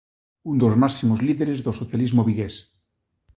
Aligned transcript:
Un 0.51 0.55
dos 0.61 0.73
máximos 0.83 1.19
líderes 1.27 1.59
do 1.65 1.71
socialismo 1.79 2.21
vigués. 2.29 2.55